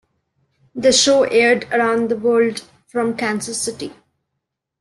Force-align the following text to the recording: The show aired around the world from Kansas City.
The 0.73 0.91
show 0.91 1.25
aired 1.25 1.65
around 1.71 2.09
the 2.09 2.17
world 2.17 2.63
from 2.87 3.15
Kansas 3.15 3.61
City. 3.61 3.93